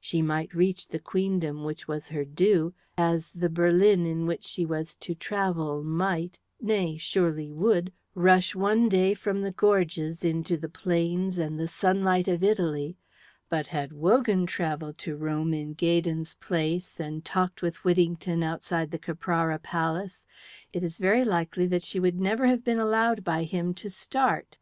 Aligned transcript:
She 0.00 0.22
might 0.22 0.52
reach 0.56 0.88
the 0.88 0.98
queendom 0.98 1.62
which 1.62 1.86
was 1.86 2.08
her 2.08 2.24
due, 2.24 2.74
as 2.96 3.30
the 3.30 3.48
berlin 3.48 4.06
in 4.06 4.26
which 4.26 4.44
she 4.44 4.66
was 4.66 4.96
to 4.96 5.14
travel 5.14 5.84
might 5.84 6.40
nay, 6.60 6.96
surely 6.96 7.52
would 7.52 7.92
rush 8.12 8.56
one 8.56 8.88
day 8.88 9.14
from 9.14 9.40
the 9.42 9.52
gorges 9.52 10.24
into 10.24 10.56
the 10.56 10.68
plains 10.68 11.38
and 11.38 11.60
the 11.60 11.68
sunlight 11.68 12.26
of 12.26 12.42
Italy; 12.42 12.96
but 13.48 13.68
had 13.68 13.92
Wogan 13.92 14.46
travelled 14.46 14.98
to 14.98 15.14
Rome 15.14 15.54
in 15.54 15.74
Gaydon's 15.74 16.34
place 16.34 16.98
and 16.98 17.24
talked 17.24 17.62
with 17.62 17.84
Whittington 17.84 18.42
outside 18.42 18.90
the 18.90 18.98
Caprara 18.98 19.60
Palace, 19.60 20.24
it 20.72 20.82
is 20.82 20.98
very 20.98 21.24
likely 21.24 21.68
that 21.68 21.84
she 21.84 22.00
would 22.00 22.18
never 22.20 22.46
have 22.48 22.64
been 22.64 22.80
allowed 22.80 23.22
by 23.22 23.44
him 23.44 23.72
to 23.74 23.88
start. 23.88 24.58